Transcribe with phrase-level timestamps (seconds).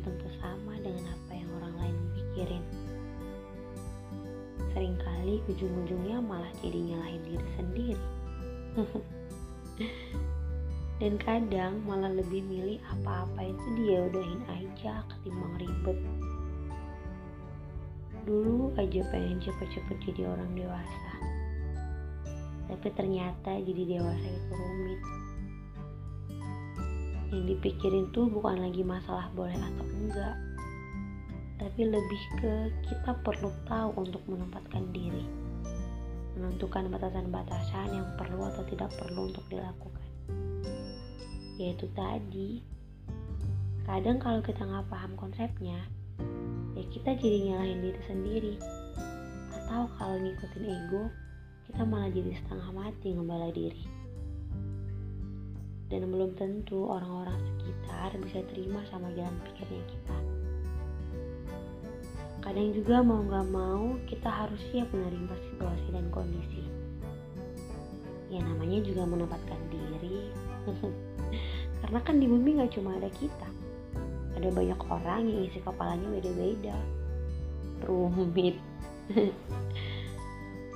[0.00, 2.64] tentu sama dengan apa yang orang lain pikirin.
[4.72, 8.06] Seringkali ujung-ujungnya malah jadi nyalahin diri sendiri.
[11.00, 15.96] Dan kadang malah lebih milih apa-apa itu dia udahin aja ketimbang ribet.
[18.28, 21.12] Dulu aja pengen cepet-cepet jadi orang dewasa.
[22.68, 25.00] Tapi ternyata jadi dewasa itu rumit
[27.30, 30.36] yang dipikirin tuh bukan lagi masalah boleh atau enggak.
[31.62, 32.52] Tapi lebih ke
[32.90, 35.24] kita perlu tahu untuk menempatkan diri.
[36.34, 40.10] Menentukan batasan-batasan yang perlu atau tidak perlu untuk dilakukan.
[41.60, 42.64] Yaitu tadi,
[43.84, 45.84] kadang kalau kita nggak paham konsepnya,
[46.74, 48.54] ya kita jadi nyalahin diri sendiri
[49.70, 51.06] atau kalau ngikutin ego
[51.70, 53.99] kita malah jadi setengah mati ngebala diri
[55.90, 60.16] dan belum tentu orang-orang sekitar bisa terima sama jalan pikirnya kita.
[62.40, 66.64] Kadang juga mau gak mau kita harus siap menerima situasi dan kondisi.
[68.30, 70.30] Ya namanya juga menempatkan diri.
[71.82, 73.50] Karena kan di bumi gak cuma ada kita.
[74.38, 76.78] Ada banyak orang yang isi kepalanya beda-beda.
[77.84, 78.56] Rumit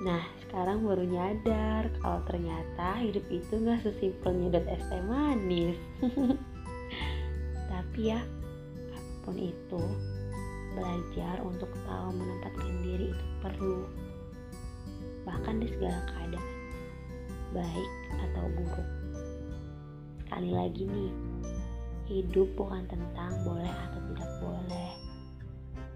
[0.00, 5.76] nah sekarang baru nyadar kalau ternyata hidup itu gak sesimpel nyedot es teh manis.
[7.70, 8.20] Tapi ya
[8.90, 9.82] apa pun itu
[10.72, 13.84] belajar untuk tahu menempatkan diri itu perlu.
[15.28, 16.50] Bahkan di segala keadaan
[17.52, 18.88] baik atau buruk.
[20.24, 21.12] Sekali lagi nih
[22.10, 24.90] Hidup bukan tentang boleh atau tidak boleh,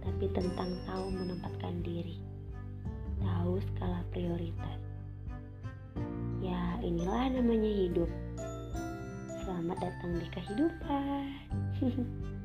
[0.00, 2.16] tapi tentang tahu menempatkan diri,
[3.20, 4.80] tahu skala prioritas.
[6.38, 8.10] Ya, inilah namanya hidup.
[9.42, 11.26] Selamat datang di kehidupan.